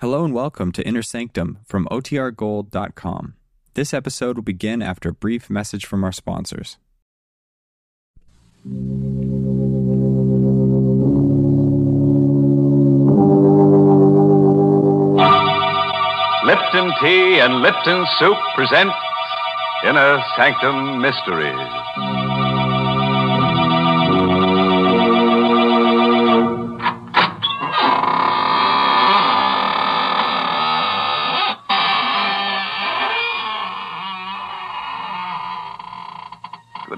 [0.00, 3.34] Hello and welcome to Inner Sanctum from OTRGold.com.
[3.74, 6.78] This episode will begin after a brief message from our sponsors.
[16.46, 18.90] Lipton Tea and Lipton Soup present
[19.84, 22.39] Inner Sanctum Mysteries.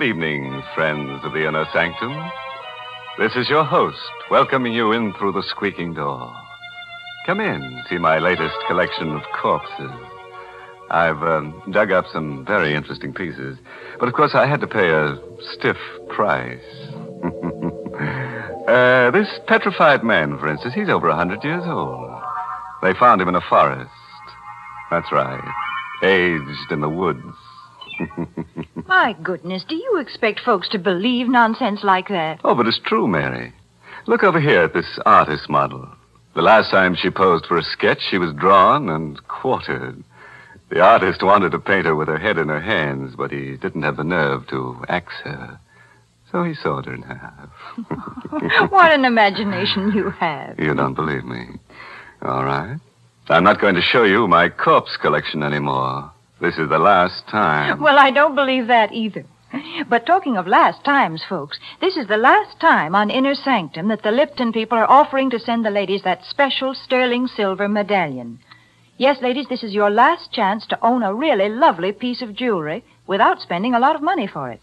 [0.02, 2.12] Good evening, friends of the Inner Sanctum.
[3.20, 4.02] This is your host,
[4.33, 6.34] welcoming you in through the squeaking door.
[7.25, 9.92] Come in, see my latest collection of corpses.
[10.91, 13.59] I've um, dug up some very interesting pieces,
[14.01, 15.16] but of course I had to pay a
[15.52, 15.77] stiff
[16.09, 16.59] price.
[18.66, 22.11] uh, this petrified man, for instance, he's over a hundred years old.
[22.83, 23.89] They found him in a forest.
[24.91, 25.48] That's right,
[26.03, 27.22] aged in the woods.
[28.93, 32.41] My goodness, do you expect folks to believe nonsense like that?
[32.45, 33.55] Oh, but it's true, Mary.
[34.07, 35.89] Look over here at this artist model.
[36.34, 40.05] The last time she posed for a sketch, she was drawn and quartered.
[40.69, 43.83] The artist wanted to paint her with her head in her hands, but he didn't
[43.83, 45.59] have the nerve to axe her.
[46.31, 47.49] So he sawed her in half.
[48.71, 50.61] what an imagination you have.
[50.61, 51.47] You don't believe me.
[52.21, 52.77] All right.
[53.31, 56.12] I'm not going to show you my corpse collection anymore.
[56.43, 57.81] This is the last time.
[57.81, 59.25] Well, I don't believe that either.
[59.89, 64.03] But talking of last times, folks, this is the last time on Inner Sanctum that
[64.03, 68.41] the Lipton people are offering to send the ladies that special sterling silver medallion.
[68.97, 72.83] Yes, ladies, this is your last chance to own a really lovely piece of jewelry
[73.06, 74.61] without spending a lot of money for it.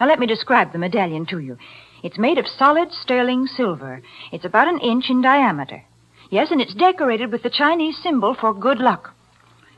[0.00, 1.56] Now, let me describe the medallion to you.
[2.02, 4.02] It's made of solid sterling silver.
[4.32, 5.84] It's about an inch in diameter.
[6.30, 9.14] Yes, and it's decorated with the Chinese symbol for good luck.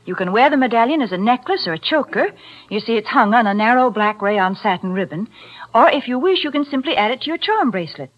[0.05, 2.27] You can wear the medallion as a necklace or a choker.
[2.69, 5.27] You see, it's hung on a narrow black rayon satin ribbon.
[5.73, 8.11] Or if you wish, you can simply add it to your charm bracelet.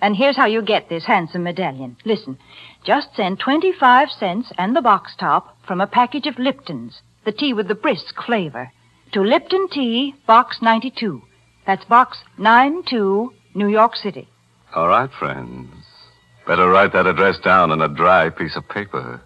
[0.00, 1.96] And here's how you get this handsome medallion.
[2.04, 2.38] Listen,
[2.84, 7.52] just send 25 cents and the box top from a package of Lipton's, the tea
[7.52, 8.70] with the brisk flavor,
[9.12, 11.22] to Lipton Tea, Box 92.
[11.66, 14.28] That's Box 92, New York City.
[14.74, 15.72] All right, friends.
[16.46, 19.20] Better write that address down on a dry piece of paper.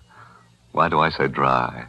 [0.72, 1.86] Why do I say dry?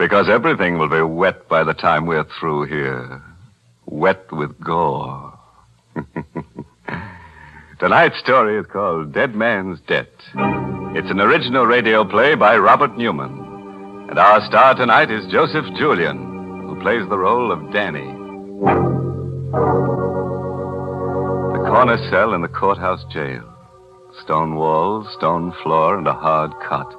[0.00, 3.22] Because everything will be wet by the time we're through here.
[3.84, 5.38] Wet with gore.
[7.78, 10.08] Tonight's story is called Dead Man's Debt.
[10.94, 14.06] It's an original radio play by Robert Newman.
[14.08, 16.16] And our star tonight is Joseph Julian,
[16.66, 18.10] who plays the role of Danny.
[21.52, 23.44] The corner cell in the courthouse jail.
[24.24, 26.90] Stone walls, stone floor, and a hard cot.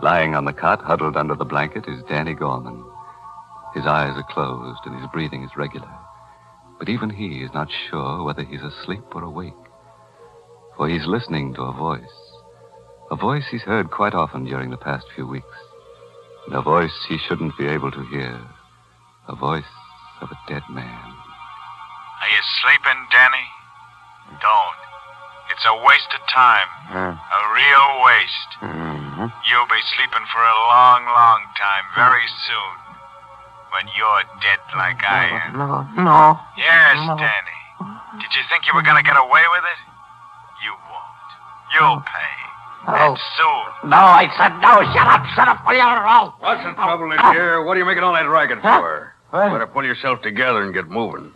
[0.00, 2.84] Lying on the cot, huddled under the blanket, is Danny Gorman.
[3.74, 5.90] His eyes are closed and his breathing is regular.
[6.78, 9.54] But even he is not sure whether he's asleep or awake.
[10.76, 12.02] For he's listening to a voice.
[13.10, 15.46] A voice he's heard quite often during the past few weeks.
[16.46, 18.40] And a voice he shouldn't be able to hear.
[19.26, 19.64] A voice
[20.20, 20.84] of a dead man.
[22.22, 23.46] Are you sleeping, Danny?
[24.40, 24.87] Don't.
[25.50, 26.68] It's a waste of time.
[26.92, 28.50] A real waste.
[28.62, 29.26] Mm-hmm.
[29.48, 32.74] You'll be sleeping for a long, long time, very soon.
[33.72, 35.58] When you're dead like I am.
[35.58, 36.38] No, no.
[36.56, 37.16] Yes, No.
[37.16, 37.58] Danny.
[38.22, 39.80] Did you think you were going to get away with it?
[40.64, 41.28] You won't.
[41.76, 42.34] You'll pay.
[42.88, 42.94] No.
[43.12, 43.90] And soon.
[43.90, 44.80] No, I said no.
[44.96, 45.82] Shut up, shut up, will you?
[45.84, 46.34] Oh.
[46.40, 47.62] What's the trouble in here?
[47.62, 49.12] What are you making all that racket for?
[49.30, 49.52] What?
[49.52, 51.34] Better pull yourself together and get moving.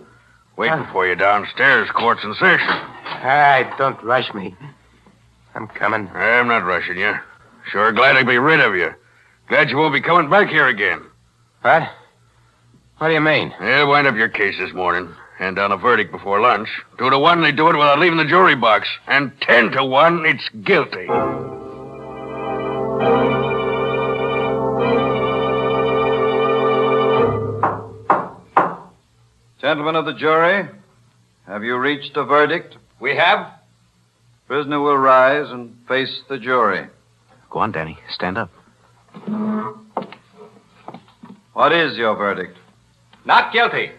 [0.56, 2.80] Waiting for you downstairs, court's in session.
[3.22, 4.56] All right, don't rush me.
[5.54, 6.08] I'm coming.
[6.08, 7.14] I'm not rushing you.
[7.70, 8.90] Sure glad to be rid of you.
[9.48, 11.02] Glad you won't be coming back here again.
[11.60, 11.88] What?
[12.98, 13.54] What do you mean?
[13.60, 15.14] They'll wind up your case this morning.
[15.38, 16.68] Hand down a verdict before lunch.
[16.98, 18.88] Two to one, they do it without leaving the jury box.
[19.06, 21.06] And ten to one, it's guilty.
[29.60, 30.68] Gentlemen of the jury,
[31.46, 32.76] have you reached a verdict?
[33.02, 33.50] We have?
[34.46, 36.86] Prisoner will rise and face the jury.
[37.50, 37.98] Go on, Danny.
[38.10, 38.48] Stand up.
[41.52, 42.56] What is your verdict?
[43.24, 43.90] Not guilty.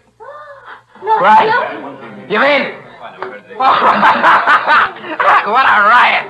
[1.02, 2.26] Right.
[2.30, 2.62] You mean?
[3.60, 3.76] what
[5.68, 6.24] a riot.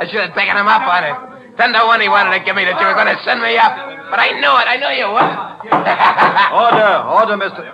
[0.00, 1.56] I should have taken him up on it.
[1.58, 3.58] Ten to one he wanted to give me that you were going to send me
[3.58, 3.76] up.
[4.08, 4.64] But I knew it.
[4.64, 5.28] I knew you would.
[6.56, 7.68] Order, order, Mr.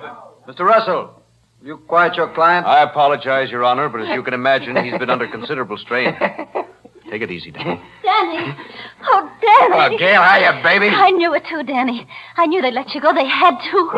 [0.49, 0.67] Mr.
[0.67, 1.16] Russell.
[1.67, 2.65] Will you quiet your client?
[2.65, 6.15] I apologize, Your Honor, but as you can imagine, he's been under considerable strain.
[7.11, 7.83] Take it easy, Danny.
[8.05, 8.55] Danny.
[9.03, 9.75] Oh, Danny.
[9.75, 10.23] Hello, Gail.
[10.23, 10.95] how you, baby.
[10.95, 12.07] I knew it too, Danny.
[12.37, 13.13] I knew they'd let you go.
[13.13, 13.91] They had to.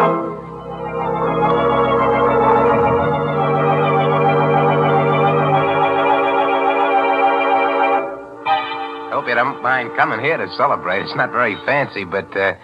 [8.51, 11.03] I hope you don't mind coming here to celebrate.
[11.03, 12.55] It's not very fancy, but, uh,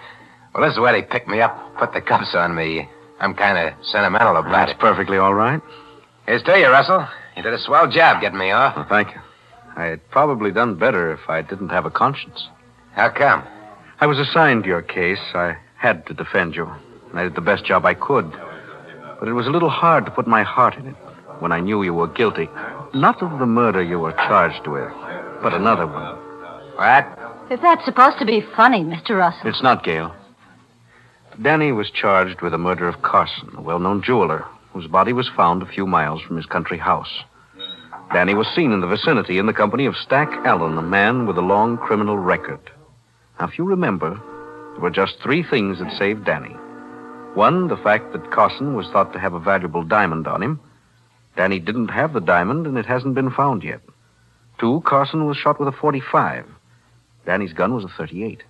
[0.55, 2.89] well, this is where they picked me up, put the cuffs on me.
[3.19, 4.79] I'm kind of sentimental about That's it.
[4.79, 5.61] perfectly all right.
[6.25, 7.07] Here's to you, Russell.
[7.37, 8.75] You did a swell job getting me off.
[8.75, 9.21] Well, thank you.
[9.75, 12.47] I had probably done better if I didn't have a conscience.
[12.93, 13.43] How come?
[13.99, 15.19] I was assigned to your case.
[15.33, 16.65] I had to defend you.
[17.09, 18.31] And I did the best job I could.
[19.19, 20.95] But it was a little hard to put my heart in it
[21.39, 22.49] when I knew you were guilty.
[22.93, 24.91] Not of the murder you were charged with,
[25.41, 26.15] but another one.
[26.75, 27.19] What?
[27.51, 29.17] If that's supposed to be funny, Mr.
[29.17, 29.49] Russell.
[29.49, 30.13] It's not, Gail.
[31.41, 35.29] Danny was charged with the murder of Carson, a well known jeweler, whose body was
[35.35, 37.23] found a few miles from his country house.
[38.13, 41.37] Danny was seen in the vicinity in the company of Stack Allen, a man with
[41.37, 42.59] a long criminal record.
[43.39, 44.11] Now, if you remember,
[44.73, 46.55] there were just three things that saved Danny.
[47.33, 50.61] One, the fact that Carson was thought to have a valuable diamond on him.
[51.35, 53.81] Danny didn't have the diamond, and it hasn't been found yet.
[54.57, 56.45] Two, Carson was shot with a 45.
[57.25, 58.43] Danny's gun was a 38.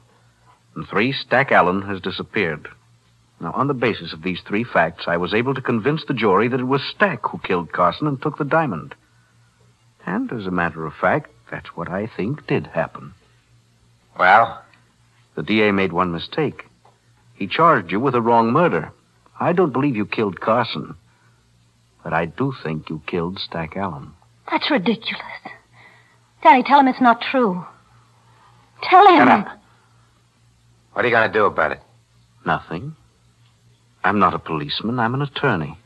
[0.75, 2.67] And three, Stack Allen has disappeared.
[3.39, 6.47] Now, on the basis of these three facts, I was able to convince the jury
[6.47, 8.95] that it was Stack who killed Carson and took the diamond.
[10.05, 13.13] And as a matter of fact, that's what I think did happen.
[14.17, 14.61] Well,
[15.35, 16.65] The DA made one mistake.
[17.33, 18.91] He charged you with a wrong murder.
[19.39, 20.95] I don't believe you killed Carson.
[22.03, 24.11] But I do think you killed Stack Allen.
[24.49, 25.21] That's ridiculous.
[26.43, 27.65] Danny, tell him it's not true.
[28.83, 29.27] Tell him.
[29.27, 29.54] Shut up.
[30.95, 31.81] What are you going to do about it?
[32.45, 32.95] Nothing.
[34.01, 34.97] I'm not a policeman.
[34.97, 35.77] I'm an attorney.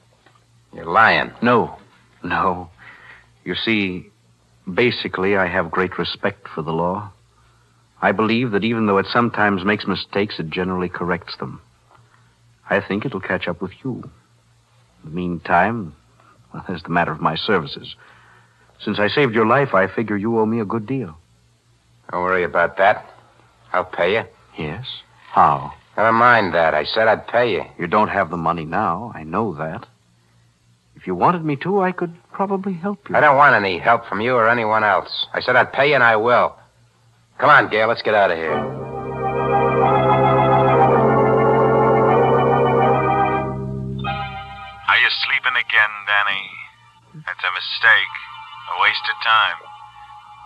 [0.72, 1.32] You're lying.
[1.42, 1.80] No,
[2.24, 2.70] no.
[3.44, 4.06] You see,
[4.72, 7.12] basically, I have great respect for the law.
[8.00, 11.60] I believe that even though it sometimes makes mistakes, it generally corrects them.
[12.70, 14.04] I think it'll catch up with you.
[15.04, 15.96] In the meantime,
[16.54, 17.96] well, there's the matter of my services.
[18.80, 21.18] Since I saved your life, I figure you owe me a good deal.
[22.12, 23.10] Don't worry about that.
[23.74, 24.24] I'll pay you.
[24.60, 24.86] Yes?
[25.32, 25.72] How?
[25.96, 26.74] Never mind that.
[26.74, 27.64] I said I'd pay you.
[27.80, 29.14] You don't have the money now.
[29.16, 29.88] I know that.
[30.98, 33.16] If you wanted me to, I could probably help you.
[33.16, 35.28] I don't want any help from you or anyone else.
[35.34, 36.58] I said I'd pay you, and I will.
[37.38, 37.88] Come on, Gail.
[37.88, 38.52] Let's get out of here.
[38.52, 38.58] Are
[45.00, 46.52] you sleeping again, Danny?
[47.16, 48.14] That's a mistake.
[48.76, 49.56] A waste of time.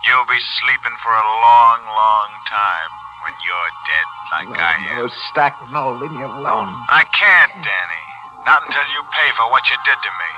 [0.06, 2.94] You'll be sleeping for a long, long time
[3.24, 4.96] when you're dead like I am.
[4.98, 6.68] No, Stack, no, leave me alone.
[6.92, 8.04] I can't, Danny.
[8.44, 10.32] Not until you pay for what you did to me.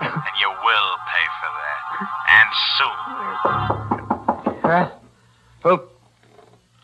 [0.28, 1.80] And you will pay for that.
[2.38, 2.98] And soon.
[4.62, 4.90] Huh?
[5.64, 5.80] Who?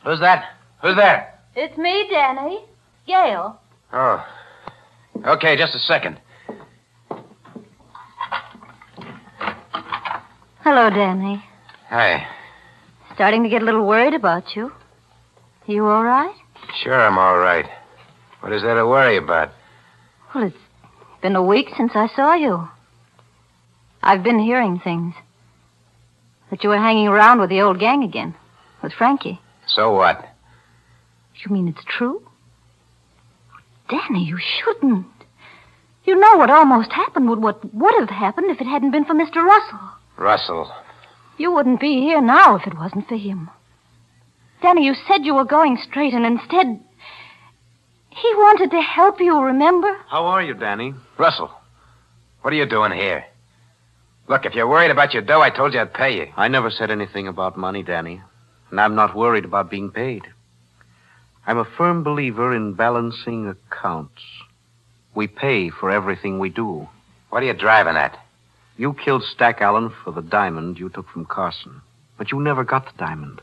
[0.05, 0.45] Who's that?
[0.83, 1.33] Who's there?
[1.55, 2.59] It's me, Danny.
[3.07, 3.61] Gail.
[3.93, 4.27] Oh.
[5.25, 6.19] Okay, just a second.
[10.65, 11.45] Hello, Danny.
[11.89, 12.27] Hi.
[13.15, 14.73] Starting to get a little worried about you.
[15.67, 16.35] You all right?
[16.83, 17.67] Sure, I'm all right.
[18.41, 19.51] What is there to worry about?
[20.35, 20.57] Well, it's
[21.23, 22.69] been a week since I saw you.
[24.03, 25.15] I've been hearing things.
[26.51, 28.35] That you were hanging around with the old gang again.
[28.83, 29.41] With Frankie.
[29.67, 30.29] So what?
[31.43, 32.23] You mean it's true?
[33.89, 35.07] Danny, you shouldn't.
[36.05, 39.37] You know what almost happened what would have happened if it hadn't been for Mr.
[39.37, 39.81] Russell.
[40.19, 40.71] Russell.
[41.39, 43.49] You wouldn't be here now if it wasn't for him.
[44.65, 46.81] Danny, you said you were going straight, and instead.
[48.09, 49.95] He wanted to help you, remember?
[50.09, 50.95] How are you, Danny?
[51.19, 51.51] Russell.
[52.41, 53.27] What are you doing here?
[54.27, 56.33] Look, if you're worried about your dough, I told you I'd pay you.
[56.35, 58.23] I never said anything about money, Danny.
[58.71, 60.23] And I'm not worried about being paid.
[61.47, 64.23] I'm a firm believer in balancing accounts.
[65.15, 66.89] We pay for everything we do.
[67.29, 68.19] What are you driving at?
[68.79, 71.83] You killed Stack Allen for the diamond you took from Carson,
[72.17, 73.43] but you never got the diamond.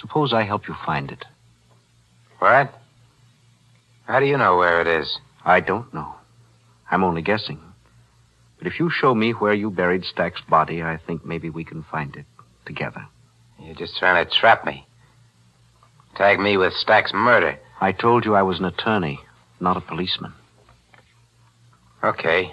[0.00, 1.24] Suppose I help you find it.
[2.38, 2.72] What?
[4.06, 5.18] How do you know where it is?
[5.44, 6.14] I don't know.
[6.90, 7.58] I'm only guessing.
[8.58, 11.82] But if you show me where you buried Stack's body, I think maybe we can
[11.84, 12.26] find it
[12.64, 13.06] together.
[13.60, 14.86] You're just trying to trap me.
[16.16, 17.58] Tag me with Stack's murder.
[17.80, 19.20] I told you I was an attorney,
[19.60, 20.32] not a policeman.
[22.02, 22.52] Okay.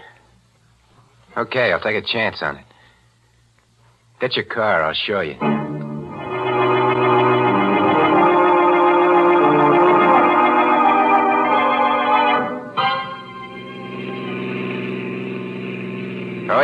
[1.38, 2.66] Okay, I'll take a chance on it.
[4.20, 5.63] Get your car, I'll show you.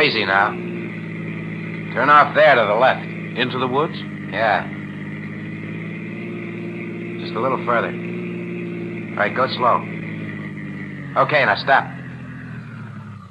[0.00, 0.50] Easy now.
[1.94, 3.04] Turn off there to the left.
[3.38, 3.94] Into the woods?
[4.30, 4.66] Yeah.
[7.20, 7.88] Just a little further.
[7.88, 9.82] All right, go slow.
[11.22, 11.84] Okay, now stop.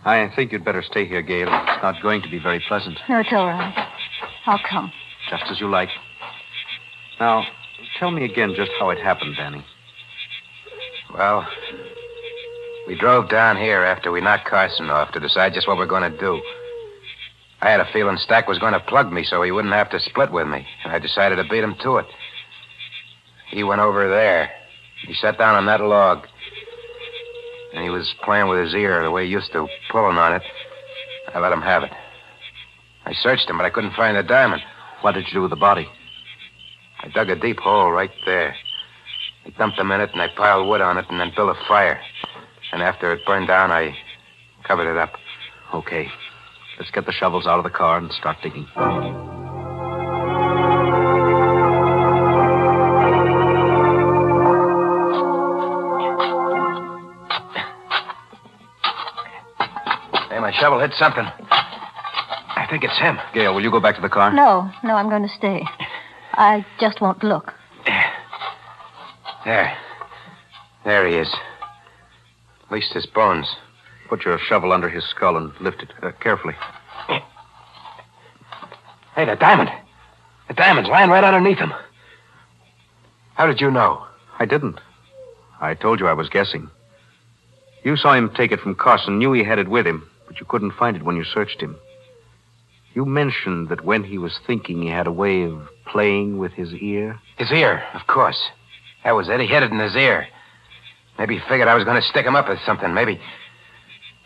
[0.05, 1.47] I think you'd better stay here, Gail.
[1.47, 2.97] It's not going to be very pleasant.
[3.09, 3.89] No, it's all right.
[4.45, 4.91] I'll come.
[5.29, 5.89] Just as you like.
[7.19, 7.43] Now,
[7.99, 9.65] tell me again just how it happened, Danny.
[11.13, 11.45] Well,
[12.87, 16.09] we drove down here after we knocked Carson off to decide just what we're going
[16.09, 16.41] to do.
[17.61, 19.99] I had a feeling Stack was going to plug me so he wouldn't have to
[19.99, 22.05] split with me, and I decided to beat him to it.
[23.49, 24.49] He went over there.
[25.05, 26.25] He sat down on that log.
[27.73, 30.41] And he was playing with his ear the way he used to, pulling on it.
[31.33, 31.91] I let him have it.
[33.05, 34.61] I searched him, but I couldn't find the diamond.
[35.01, 35.87] What did you do with the body?
[37.01, 38.55] I dug a deep hole right there.
[39.45, 41.67] I dumped him in it, and I piled wood on it, and then built a
[41.67, 41.99] fire.
[42.71, 43.95] And after it burned down, I
[44.63, 45.13] covered it up.
[45.73, 46.09] Okay.
[46.79, 48.65] Let's get the shovels out of the car and start digging.
[60.29, 61.25] Hey, my shovel hit something.
[61.25, 63.17] I think it's him.
[63.33, 64.31] Gail, will you go back to the car?
[64.33, 65.63] No, no, I'm going to stay.
[66.33, 67.53] I just won't look.
[69.43, 69.77] There.
[70.85, 71.33] There he is.
[72.65, 73.53] At least his bones.
[74.09, 76.55] Put your shovel under his skull and lift it uh, carefully.
[79.15, 79.69] Hey, the diamond.
[80.47, 81.71] The diamond's lying right underneath him.
[83.35, 84.05] How did you know?
[84.39, 84.79] I didn't.
[85.61, 86.69] I told you I was guessing.
[87.83, 90.45] You saw him take it from Carson, knew he had it with him, but you
[90.45, 91.77] couldn't find it when you searched him.
[92.93, 96.73] You mentioned that when he was thinking, he had a way of playing with his
[96.73, 97.19] ear.
[97.37, 98.41] His ear, of course.
[99.03, 99.39] That was it.
[99.39, 100.27] He hid it in his ear.
[101.17, 102.93] Maybe he figured I was going to stick him up with something.
[102.93, 103.19] Maybe.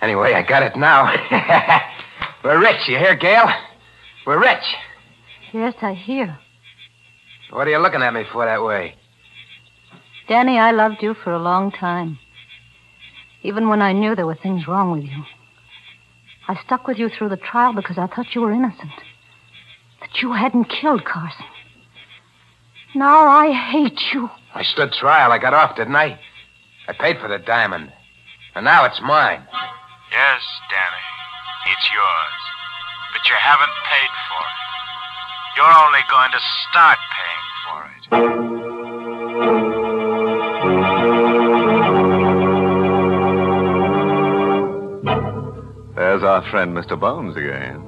[0.04, 1.06] Anyway, I got it now.
[2.44, 3.46] We're rich, you hear, Gail?
[4.28, 4.64] We're rich.
[5.54, 6.38] Yes, I hear.
[7.52, 8.96] What are you looking at me for that way?
[10.28, 12.20] Danny, I loved you for a long time.
[13.44, 15.24] Even when I knew there were things wrong with you.
[16.50, 18.92] I stuck with you through the trial because I thought you were innocent.
[20.02, 21.46] That you hadn't killed Carson.
[22.94, 24.30] Now I hate you.
[24.54, 25.32] I stood trial.
[25.32, 26.20] I got off, didn't I?
[26.90, 27.94] I paid for the diamond.
[28.54, 29.48] And now it's mine.
[30.14, 31.10] Yes, Danny,
[31.74, 32.38] it's yours.
[33.14, 34.62] But you haven't paid for it.
[35.58, 36.40] You're only going to
[36.70, 38.04] start paying for it.
[45.96, 47.00] There's our friend Mr.
[47.00, 47.82] Bones again.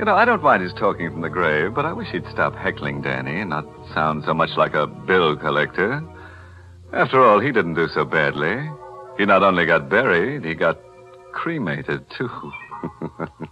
[0.00, 2.56] You know, I don't mind his talking from the grave, but I wish he'd stop
[2.56, 6.02] heckling Danny and not sound so much like a bill collector.
[6.92, 8.68] After all, he didn't do so badly.
[9.16, 10.89] He not only got buried, he got
[11.32, 12.30] cremated, too.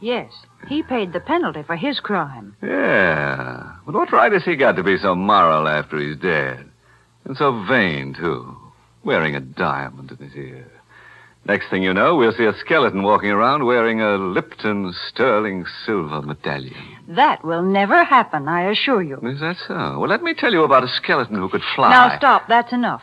[0.01, 0.33] Yes,
[0.69, 2.57] he paid the penalty for his crime.
[2.63, 3.75] yeah.
[3.85, 6.65] But what right has he got to be so moral after he's dead?
[7.25, 8.57] And so vain, too.
[9.05, 10.71] Wearing a diamond in his ear.
[11.45, 16.23] Next thing you know, we'll see a skeleton walking around wearing a Lipton sterling silver
[16.23, 16.75] medallion.
[17.09, 19.17] That will never happen, I assure you.
[19.23, 19.99] Is that so?
[19.99, 21.91] Well, let me tell you about a skeleton who could fly.
[21.91, 23.03] Now stop, that's enough.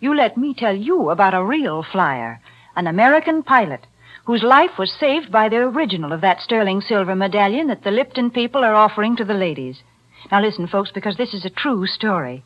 [0.00, 2.40] You let me tell you about a real flyer,
[2.76, 3.86] an American pilot
[4.26, 8.28] whose life was saved by the original of that sterling silver medallion that the Lipton
[8.28, 9.80] people are offering to the ladies.
[10.32, 12.42] Now listen, folks, because this is a true story.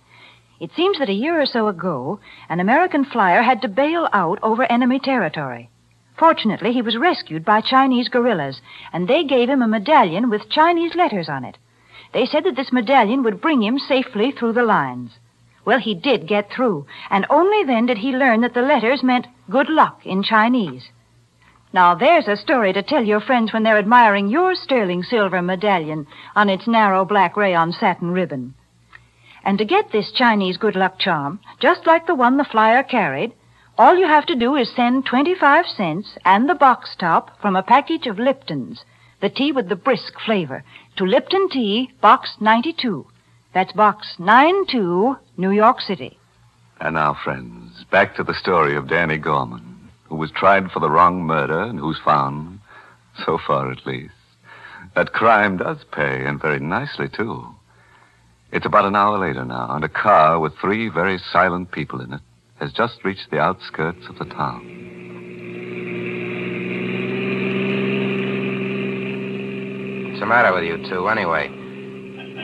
[0.61, 2.21] It seems that a year or so ago,
[2.51, 5.71] an American flyer had to bail out over enemy territory.
[6.19, 8.61] Fortunately, he was rescued by Chinese guerrillas,
[8.93, 11.57] and they gave him a medallion with Chinese letters on it.
[12.13, 15.13] They said that this medallion would bring him safely through the lines.
[15.65, 19.29] Well, he did get through, and only then did he learn that the letters meant
[19.49, 20.91] good luck in Chinese.
[21.73, 26.07] Now, there's a story to tell your friends when they're admiring your sterling silver medallion
[26.35, 28.55] on its narrow black rayon satin ribbon.
[29.45, 33.33] And to get this Chinese good luck charm, just like the one the flyer carried,
[33.79, 37.63] all you have to do is send 25 cents and the box top from a
[37.63, 38.85] package of Lipton's,
[39.21, 40.65] the tea with the brisk flavor,
[40.97, 43.07] to Lipton Tea, Box 92.
[43.55, 46.19] That's Box 92, New York City.
[46.81, 49.70] And now, friends, back to the story of Danny Gorman,
[50.11, 52.59] who was tried for the wrong murder and who's found,
[53.25, 54.13] so far at least,
[54.97, 57.47] that crime does pay, and very nicely, too.
[58.53, 62.13] It's about an hour later now, and a car with three very silent people in
[62.13, 62.21] it
[62.59, 64.67] has just reached the outskirts of the town.
[70.09, 71.49] What's the matter with you two, anyway?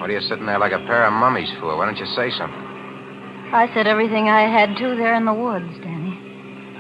[0.00, 1.76] What are you sitting there like a pair of mummies for?
[1.76, 2.62] Why don't you say something?
[3.52, 6.15] I said everything I had to there in the woods, Danny.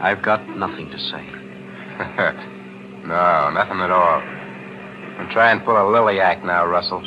[0.00, 1.24] I've got nothing to say.
[3.06, 4.20] no, nothing at all.
[5.16, 7.00] Don't try and pull a lily act now, Russell.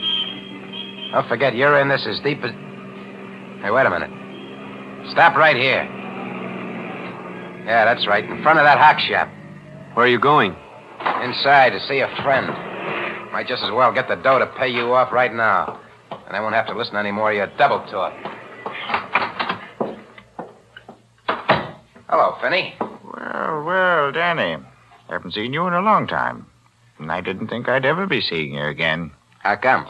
[1.11, 2.51] Don't forget, you're in this as deep as.
[3.61, 4.09] Hey, wait a minute.
[5.11, 5.83] Stop right here.
[7.65, 8.23] Yeah, that's right.
[8.23, 9.29] In front of that hock shop.
[9.93, 10.55] Where are you going?
[11.21, 12.47] Inside to see a friend.
[13.31, 15.79] Might just as well get the dough to pay you off right now.
[16.11, 18.13] And I won't have to listen to any more of your double talk.
[22.09, 22.73] Hello, Finney.
[22.79, 24.57] Well, well, Danny.
[25.09, 26.47] Haven't seen you in a long time.
[26.97, 29.11] And I didn't think I'd ever be seeing you again.
[29.37, 29.87] How come?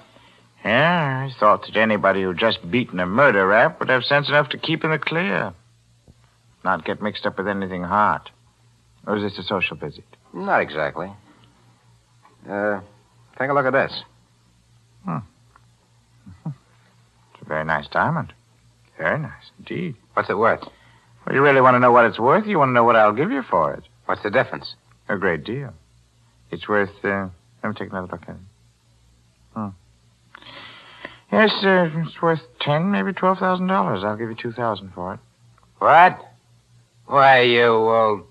[0.65, 4.49] Yeah, I thought that anybody who'd just beaten a murder rap would have sense enough
[4.49, 5.53] to keep in the clear.
[6.65, 8.29] Not get mixed up with anything hot.
[9.07, 10.03] Or is this a social visit?
[10.33, 11.09] Not exactly.
[12.49, 12.81] Uh,
[13.37, 14.03] take a look at this.
[15.05, 15.17] Hmm.
[17.33, 18.33] It's a very nice diamond.
[18.97, 19.95] Very nice indeed.
[20.13, 20.67] What's it worth?
[21.29, 22.47] Well, you really want to know what it's worth?
[22.47, 23.83] You want to know what I'll give you for it?
[24.07, 24.73] What's the difference?
[25.07, 25.75] A great deal.
[26.49, 26.89] It's worth.
[27.03, 27.27] Uh,
[27.61, 28.35] let me take another look at it.
[29.53, 29.67] Hmm.
[31.31, 34.03] Yes, uh, it's worth ten, maybe twelve thousand dollars.
[34.03, 35.19] I'll give you two thousand for it.
[35.77, 36.19] What?
[37.05, 38.25] Why, you old.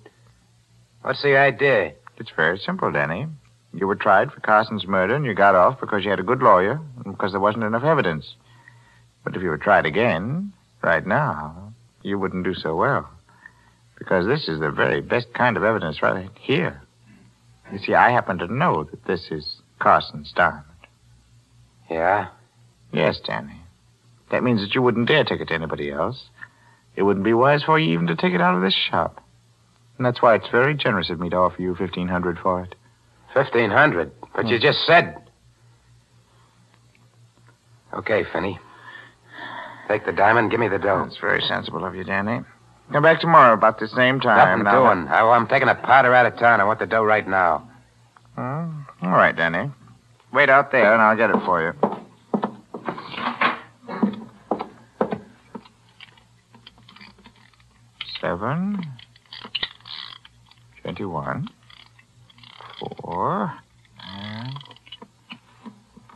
[1.02, 1.92] What's the idea?
[2.16, 3.28] It's very simple, Danny.
[3.74, 6.42] You were tried for Carson's murder, and you got off because you had a good
[6.42, 8.34] lawyer and because there wasn't enough evidence.
[9.22, 10.52] But if you were tried again,
[10.82, 11.67] right now,
[12.08, 13.08] you wouldn't do so well.
[13.98, 16.82] Because this is the very best kind of evidence right here.
[17.72, 20.64] You see, I happen to know that this is Carson's diamond.
[21.90, 22.28] Yeah?
[22.92, 23.60] Yes, Danny.
[24.30, 26.24] That means that you wouldn't dare take it to anybody else.
[26.96, 29.22] It wouldn't be wise for you even to take it out of this shop.
[29.96, 32.74] And that's why it's very generous of me to offer you fifteen hundred for it.
[33.34, 34.12] Fifteen hundred.
[34.34, 34.62] But you hmm.
[34.62, 35.22] just said.
[37.94, 38.58] Okay, Finney.
[39.88, 41.02] Take the diamond, give me the dough.
[41.04, 42.40] That's very sensible of you, Danny.
[42.92, 44.36] Come back tomorrow about the same time.
[44.60, 45.08] Nothing Now- doing.
[45.08, 46.60] I, I'm taking a powder out of town.
[46.60, 47.68] I want the dough right now.
[48.34, 48.80] Hmm?
[49.02, 49.70] All right, Danny.
[50.32, 51.72] Wait out there, and I'll get it for you.
[58.20, 58.82] Seven.
[60.82, 61.48] Twenty-one.
[63.00, 63.52] Four.
[64.00, 64.56] And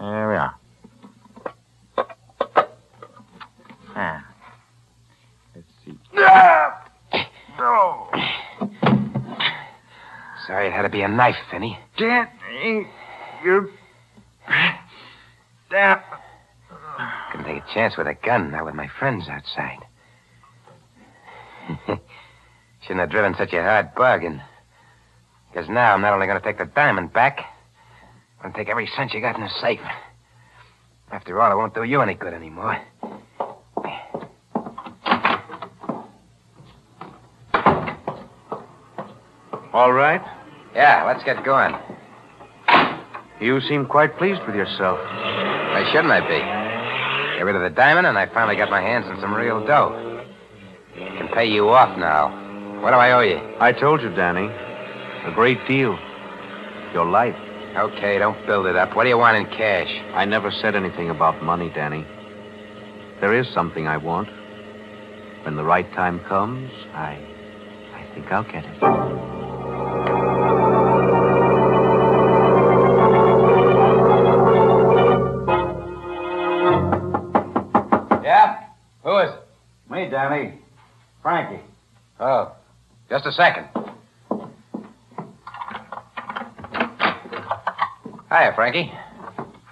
[0.01, 0.55] there we are.
[3.95, 4.27] Ah.
[5.55, 5.99] Let's see.
[7.59, 8.11] Oh,
[10.83, 11.79] Sorry it had to be a knife, Finney.
[11.97, 12.89] Danny,
[13.45, 13.71] you.
[15.71, 16.01] Damn.
[17.31, 19.79] Couldn't take a chance with a gun, not with my friends outside.
[22.83, 24.43] Shouldn't have driven such a hard bargain.
[25.53, 27.39] Because now I'm not only going to take the diamond back,
[28.39, 29.81] I'm going to take every cent you got in the safe.
[31.13, 32.83] After all, it won't do you any good anymore.
[39.73, 40.21] All right.
[40.75, 41.75] Yeah, let's get going.
[43.41, 44.99] You seem quite pleased with yourself.
[44.99, 47.39] Why shouldn't I be?
[47.39, 50.25] Get rid of the diamond, and I finally got my hands on some real dough.
[50.95, 52.81] I can pay you off now.
[52.83, 53.39] What do I owe you?
[53.61, 54.47] I told you, Danny.
[54.47, 55.99] A great deal.
[56.93, 57.37] Your life.
[57.77, 58.95] Okay, don't build it up.
[58.95, 59.89] What do you want in cash?
[60.15, 62.07] I never said anything about money, Danny.
[63.21, 64.29] There is something I want.
[65.45, 67.19] When the right time comes, I.
[67.95, 69.32] I think I'll get it.
[78.23, 78.65] Yeah?
[79.03, 79.91] Who is it?
[79.91, 80.59] Me, Danny.
[81.23, 81.63] Frankie.
[82.19, 82.53] Oh,
[83.09, 83.67] just a second.
[88.31, 88.93] Hiya, Frankie.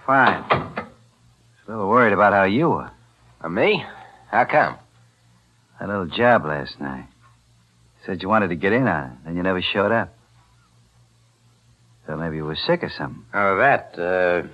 [0.07, 0.45] Fine.
[0.77, 2.91] Just a little worried about how you were.
[3.41, 3.85] Uh, me?
[4.31, 4.77] How come?
[5.79, 7.07] That little job last night.
[8.05, 10.13] Said you wanted to get in on it, then you never showed up.
[12.07, 13.25] Thought maybe you were sick or something.
[13.33, 14.47] Oh, that, uh.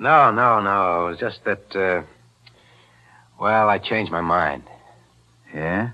[0.00, 1.06] No, no, no.
[1.06, 2.02] It was just that, uh.
[3.42, 4.62] Well, I changed my mind.
[5.52, 5.90] Yeah?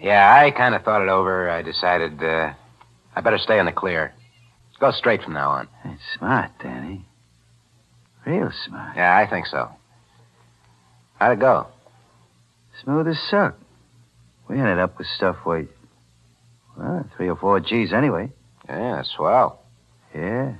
[0.00, 1.48] Yeah, I kind of thought it over.
[1.48, 2.54] I decided, uh.
[3.14, 4.12] I better stay in the clear.
[4.80, 5.68] Go straight from now on.
[5.84, 7.04] That's smart, Danny.
[8.26, 8.96] Real smart.
[8.96, 9.68] Yeah, I think so.
[11.20, 11.68] How'd it go?
[12.82, 13.54] Smooth as silk.
[14.48, 15.68] We ended up with stuff worth,
[16.76, 18.32] well, three or four G's anyway.
[18.68, 19.62] Yeah, swell.
[20.12, 20.54] Yeah.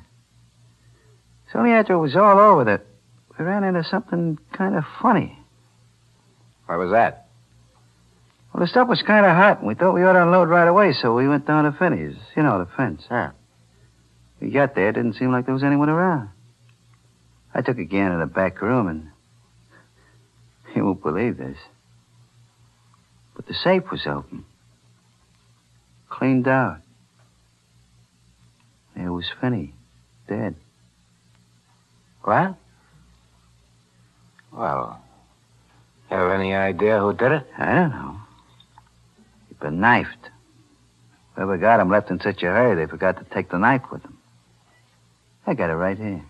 [1.47, 2.87] It's only after it was all over that
[3.37, 5.40] we ran into something kind of funny.
[6.71, 7.27] What was that?
[8.55, 10.69] Well, the stuff was kind of hot, and we thought we ought to unload right
[10.69, 12.15] away, so we went down to Finney's.
[12.37, 13.03] You know, the fence.
[13.11, 13.33] Yeah.
[14.41, 16.29] We got there, it didn't seem like there was anyone around.
[17.53, 19.09] I took a gander in the back room, and
[20.77, 21.59] you won't believe this.
[23.35, 24.45] But the safe was open.
[26.09, 26.83] Cleaned out.
[28.95, 29.75] There was Finney,
[30.29, 30.55] dead.
[32.23, 32.55] What?
[34.53, 35.03] Well,
[36.11, 37.47] have any idea who did it?
[37.59, 38.17] I don't know.
[39.49, 40.31] He's been knifed.
[41.35, 44.03] Whoever got him left in such a hurry they forgot to take the knife with
[44.03, 44.19] them.
[45.47, 46.25] I got it right here.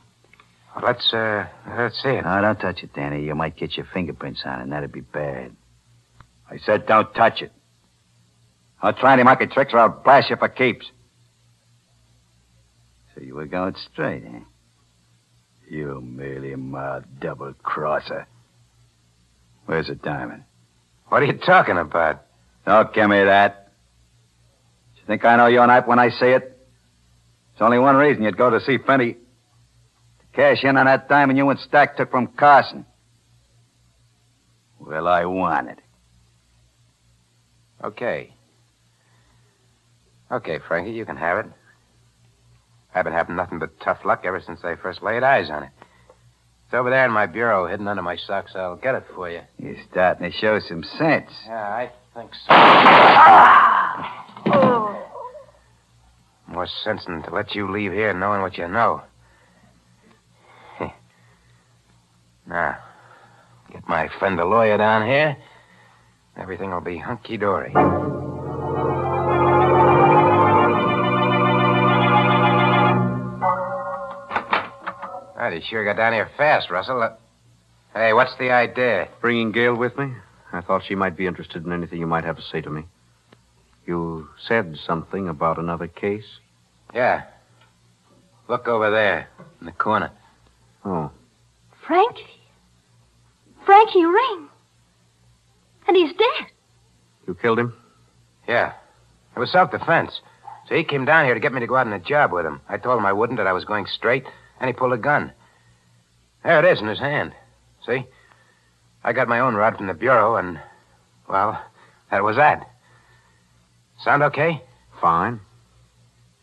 [0.75, 2.25] Well, let's, uh, let's see it.
[2.25, 3.25] No, don't touch it, Danny.
[3.25, 5.57] You might get your fingerprints on it, and that'd be bad.
[6.51, 7.53] I said don't touch it.
[8.83, 10.87] I'll try any monkey tricks or I'll blast you for keeps.
[13.15, 14.41] So you were going straight, eh?
[15.69, 18.27] You merely mild double crosser.
[19.71, 20.43] Where's the diamond?
[21.11, 22.23] What are you talking about?
[22.67, 23.69] Don't give me that.
[24.97, 26.43] You think I know your knife when I say it?
[27.53, 29.13] There's only one reason you'd go to see Finney.
[29.13, 32.85] To cash in on that diamond you and Stack took from Carson.
[34.81, 35.79] Well, I want it.
[37.85, 38.35] Okay.
[40.33, 41.53] Okay, Frankie, you can have it.
[42.93, 45.71] I've been having nothing but tough luck ever since I first laid eyes on it.
[46.71, 48.53] It's over there in my bureau, hidden under my socks.
[48.55, 49.41] I'll get it for you.
[49.59, 51.29] You're starting to show some sense.
[51.45, 52.55] Yeah, I think so.
[56.47, 59.03] More sense than to let you leave here knowing what you know.
[62.47, 62.79] now,
[63.73, 65.37] get my friend the lawyer down here.
[66.37, 67.75] Everything will be hunky dory.
[75.61, 77.03] You sure got down here fast, Russell.
[77.03, 77.11] Uh,
[77.93, 79.09] hey, what's the idea?
[79.21, 80.13] Bringing Gail with me?
[80.53, 82.85] I thought she might be interested in anything you might have to say to me.
[83.87, 86.25] You said something about another case?
[86.95, 87.25] Yeah.
[88.49, 89.29] Look over there,
[89.61, 90.11] in the corner.
[90.85, 91.11] Oh.
[91.87, 92.25] Frankie.
[93.67, 94.49] Frankie Ring.
[95.87, 96.49] And he's dead.
[97.27, 97.75] You killed him?
[98.49, 98.73] Yeah.
[99.37, 100.21] It was self defense.
[100.69, 102.47] So he came down here to get me to go out on a job with
[102.47, 102.61] him.
[102.69, 104.25] I told him I wouldn't, that I was going straight,
[104.59, 105.33] and he pulled a gun.
[106.43, 107.33] There it is in his hand.
[107.87, 108.07] See?
[109.05, 110.61] I got my own rod from the Bureau, and,
[111.29, 111.63] well,
[112.11, 112.69] that was that.
[114.03, 114.63] Sound okay?
[115.01, 115.41] Fine.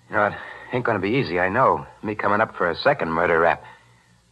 [0.09, 0.33] You know, it
[0.73, 1.85] ain't going to be easy, I know.
[2.03, 3.63] Me coming up for a second murder rap.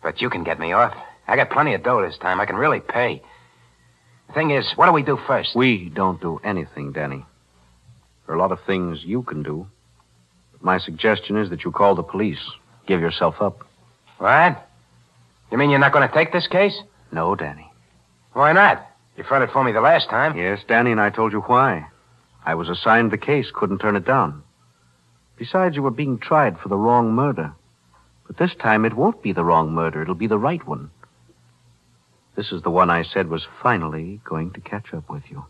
[0.02, 0.96] But you can get me off.
[1.28, 2.40] I got plenty of dough this time.
[2.40, 3.22] I can really pay.
[4.28, 5.56] The thing is, what do we do first?
[5.56, 7.26] We don't do anything, Danny.
[8.26, 9.68] There are a lot of things you can do.
[10.52, 12.40] But my suggestion is that you call the police.
[12.88, 13.68] Give yourself up.
[14.18, 14.68] What?
[15.52, 16.78] You mean you're not going to take this case?
[17.12, 17.72] No, Danny.
[18.34, 18.86] Why not?
[19.18, 20.38] You fronted for me the last time.
[20.38, 21.88] Yes, Danny, and I told you why.
[22.46, 24.44] I was assigned the case, couldn't turn it down.
[25.38, 27.54] Besides, you were being tried for the wrong murder.
[28.28, 30.92] But this time it won't be the wrong murder, it'll be the right one.
[32.36, 35.46] This is the one I said was finally going to catch up with you.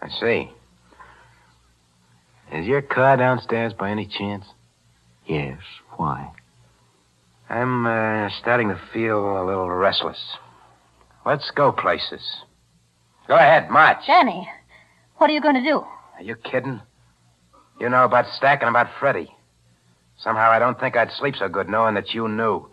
[0.00, 0.50] I see.
[2.52, 4.44] Is your car downstairs by any chance?
[5.26, 5.58] Yes,
[5.96, 6.30] why?
[7.50, 10.20] I'm uh, starting to feel a little restless.
[11.26, 12.22] Let's go places.
[13.26, 13.98] Go ahead, march.
[14.06, 14.48] Danny,
[15.16, 15.80] what are you going to do?
[16.16, 16.80] Are you kidding?
[17.80, 19.34] You know about Stack and about Freddie.
[20.16, 22.68] Somehow I don't think I'd sleep so good knowing that you knew.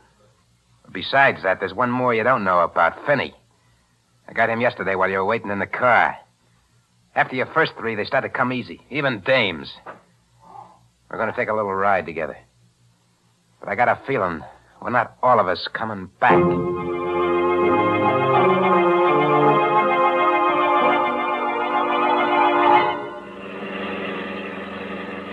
[0.91, 3.33] Besides that, there's one more you don't know about Finney.
[4.27, 6.17] I got him yesterday while you were waiting in the car.
[7.15, 9.73] After your first three, they start to come easy, even dames.
[11.09, 12.37] We're going to take a little ride together.
[13.59, 14.43] But I got a feeling
[14.81, 16.37] we're not all of us coming back.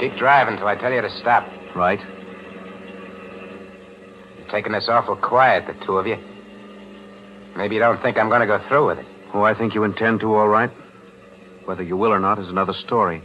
[0.01, 1.47] Keep driving till I tell you to stop.
[1.75, 2.01] Right?
[4.39, 6.17] You're taking this awful quiet, the two of you.
[7.57, 9.07] Maybe you don't think I'm going to go through with it.
[9.33, 10.71] Oh, I think you intend to, all right.
[11.65, 13.23] Whether you will or not is another story.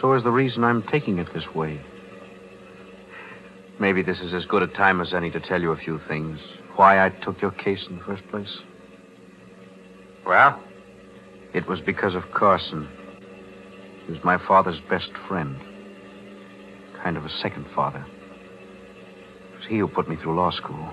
[0.00, 1.80] So is the reason I'm taking it this way.
[3.80, 6.38] Maybe this is as good a time as any to tell you a few things.
[6.76, 8.58] Why I took your case in the first place.
[10.24, 10.60] Well?
[11.52, 12.88] It was because of Carson.
[14.06, 15.56] He was my father's best friend.
[17.02, 18.04] Kind of a second father.
[19.52, 20.88] It was he who put me through law school.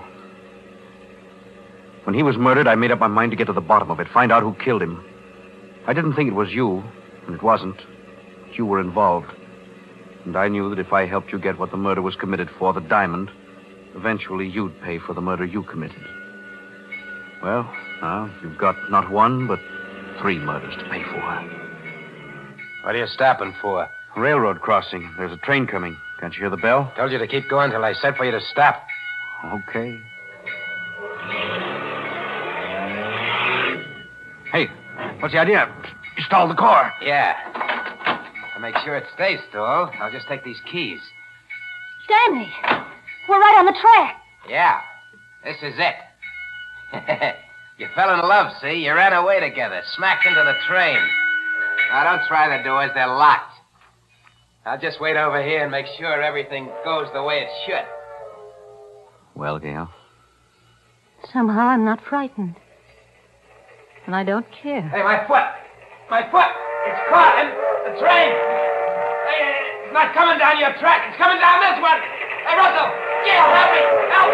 [2.04, 4.00] When he was murdered, I made up my mind to get to the bottom of
[4.00, 5.04] it, find out who killed him.
[5.86, 6.82] I didn't think it was you,
[7.26, 7.80] and it wasn't.
[8.54, 9.32] You were involved.
[10.24, 12.72] And I knew that if I helped you get what the murder was committed for,
[12.72, 13.30] the diamond,
[13.96, 16.04] eventually you'd pay for the murder you committed.
[17.42, 17.64] Well,
[18.00, 19.58] now you've got not one, but
[20.20, 21.62] three murders to pay for.
[22.84, 23.88] What are you stopping for?
[24.16, 25.12] Railroad crossing.
[25.16, 25.96] There's a train coming.
[26.20, 26.92] Can't you hear the bell?
[26.96, 28.86] Told you to keep going till I said for you to stop.
[29.44, 29.98] Okay.
[34.52, 34.68] Hey,
[35.18, 35.72] what's the idea?
[36.16, 36.92] You stalled the car.
[37.02, 37.34] Yeah.
[38.62, 41.00] To make sure it stays stalled, I'll just take these keys.
[42.06, 42.48] Danny,
[43.28, 44.22] we're right on the track.
[44.48, 44.80] Yeah.
[45.42, 45.96] This is it.
[47.78, 48.84] you fell in love, see?
[48.84, 51.00] You ran away together, smacked into the train.
[51.90, 52.90] Now, don't try the doors.
[52.94, 53.52] They're locked.
[54.64, 57.84] I'll just wait over here and make sure everything goes the way it should.
[59.34, 59.90] Well, Gail?
[61.32, 62.54] Somehow I'm not frightened.
[64.06, 64.82] And I don't care.
[64.82, 65.50] Hey, my foot!
[66.08, 66.50] My foot!
[66.86, 68.51] It's caught in the train!
[69.92, 71.08] Hey, it's not coming down your track.
[71.08, 72.00] It's coming down this one.
[72.48, 72.88] Hey, Russell!
[73.24, 73.80] Gail, help me!
[74.10, 74.32] Help!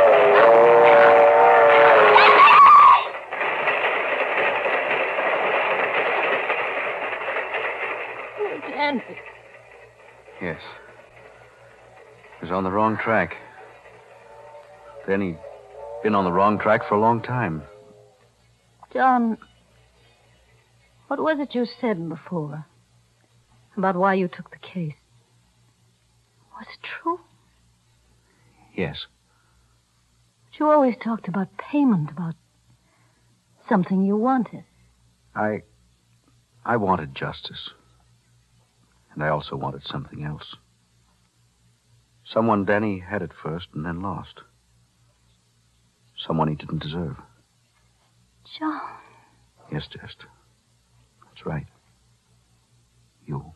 [8.71, 9.03] Danny.
[10.41, 10.61] Yes.
[12.39, 13.35] He was on the wrong track.
[15.09, 15.39] Then he'd
[16.05, 17.63] been on the wrong track for a long time.
[18.93, 19.39] John,
[21.09, 22.65] what was it you said before
[23.77, 24.95] about why you took the case?
[26.59, 27.21] Was it true?
[28.75, 29.07] Yes.
[30.51, 32.35] But you always talked about payment, about
[33.69, 34.65] something you wanted.
[35.35, 35.63] I.
[36.65, 37.71] I wanted justice.
[39.15, 40.57] And I also wanted something else.
[42.25, 44.41] Someone Danny had at first and then lost.
[46.27, 47.17] Someone he didn't deserve.
[48.59, 48.81] John.
[49.73, 50.25] Yes, Jest.
[51.25, 51.67] That's right.
[53.27, 53.53] You.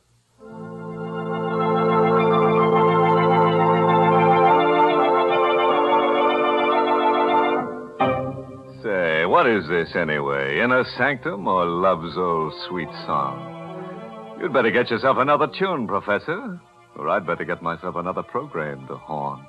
[9.33, 10.61] What is this anyway?
[10.61, 14.37] Inner sanctum or love's old sweet song?
[14.39, 16.61] You'd better get yourself another tune, Professor.
[16.97, 19.49] Or I'd better get myself another program to haunt.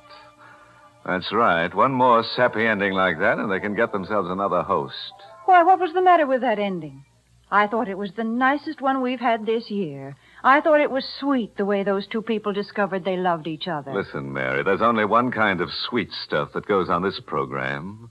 [1.06, 1.76] That's right.
[1.76, 4.96] One more sappy ending like that, and they can get themselves another host.
[5.44, 7.04] Why, what was the matter with that ending?
[7.52, 10.16] I thought it was the nicest one we've had this year.
[10.46, 13.94] I thought it was sweet the way those two people discovered they loved each other.
[13.94, 18.10] Listen, Mary, there's only one kind of sweet stuff that goes on this program,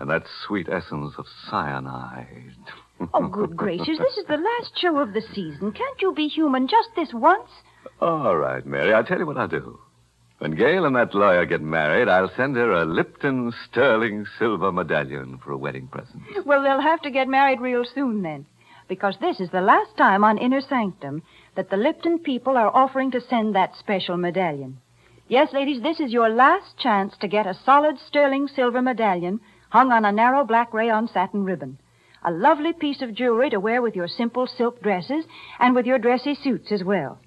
[0.00, 2.56] and that sweet essence of cyanide.
[3.14, 3.96] Oh, good gracious.
[3.96, 5.72] This is the last show of the season.
[5.72, 7.48] Can't you be human just this once?
[7.98, 9.78] All right, Mary, I'll tell you what I'll do.
[10.36, 15.38] When Gail and that lawyer get married, I'll send her a Lipton sterling silver medallion
[15.42, 16.22] for a wedding present.
[16.44, 18.44] Well, they'll have to get married real soon then.
[18.86, 21.22] Because this is the last time on Inner Sanctum
[21.54, 24.78] that the Lipton people are offering to send that special medallion.
[25.28, 29.92] Yes, ladies, this is your last chance to get a solid sterling silver medallion hung
[29.92, 31.78] on a narrow black rayon satin ribbon.
[32.22, 35.24] A lovely piece of jewelry to wear with your simple silk dresses
[35.58, 37.18] and with your dressy suits as well.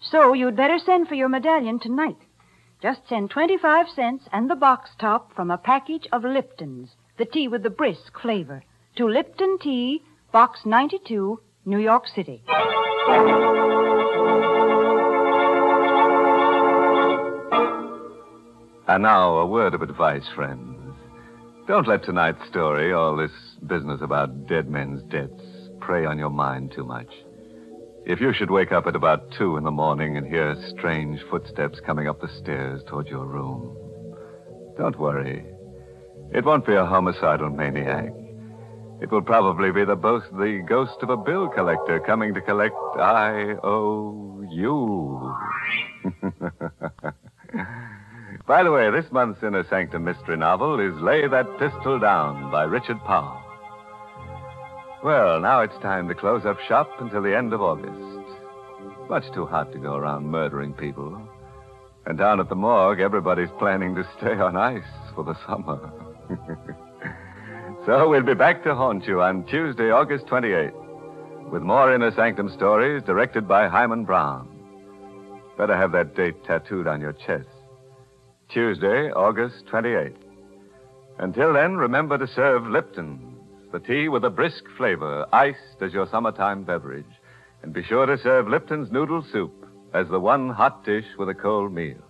[0.00, 2.16] So you'd better send for your medallion tonight.
[2.80, 7.48] Just send 25 cents and the box top from a package of Lipton's, the tea
[7.48, 8.62] with the brisk flavor,
[8.96, 12.42] to Lipton Tea, Box 92, New York City.
[18.86, 20.77] And now, a word of advice, friends.
[21.68, 23.30] Don't let tonight's story, all this
[23.66, 25.44] business about dead men's debts,
[25.80, 27.08] prey on your mind too much.
[28.06, 31.78] If you should wake up at about two in the morning and hear strange footsteps
[31.84, 33.76] coming up the stairs toward your room,
[34.78, 35.44] don't worry.
[36.32, 38.14] It won't be a homicidal maniac.
[39.02, 42.76] It will probably be the, boast, the ghost of a bill collector coming to collect
[42.98, 45.36] I O U.
[48.48, 52.62] By the way, this month's Inner Sanctum mystery novel is Lay That Pistol Down by
[52.62, 53.42] Richard Powell.
[55.04, 57.92] Well, now it's time to close up shop until the end of August.
[59.10, 61.20] Much too hot to go around murdering people.
[62.06, 64.82] And down at the morgue, everybody's planning to stay on ice
[65.14, 65.78] for the summer.
[67.84, 72.48] so we'll be back to haunt you on Tuesday, August 28th, with more Inner Sanctum
[72.48, 74.48] stories directed by Himan Brown.
[75.58, 77.57] Better have that date tattooed on your chest.
[78.48, 80.16] Tuesday, August 28th.
[81.18, 83.20] Until then, remember to serve Lipton's,
[83.72, 87.04] the tea with a brisk flavor, iced as your summertime beverage.
[87.62, 91.34] And be sure to serve Lipton's noodle soup as the one hot dish with a
[91.34, 92.02] cold meal.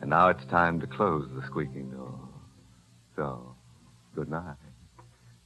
[0.00, 2.18] And now it's time to close the squeaking door.
[3.14, 3.54] So,
[4.16, 4.56] good night.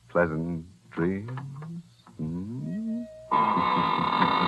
[0.09, 1.31] Pleasant dreams.
[2.17, 3.03] Hmm?